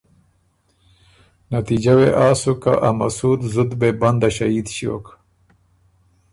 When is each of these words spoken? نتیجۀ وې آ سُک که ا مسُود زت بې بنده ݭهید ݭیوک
نتیجۀ 1.53 1.93
وې 1.97 2.09
آ 2.25 2.27
سُک 2.41 2.57
که 2.63 2.73
ا 2.87 2.89
مسُود 2.97 3.39
زت 3.53 3.71
بې 3.79 3.89
بنده 3.99 4.29
ݭهید 4.35 4.67
ݭیوک 4.75 5.05